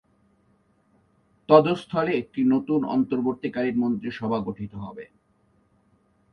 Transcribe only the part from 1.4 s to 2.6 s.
তদস্থলে একটি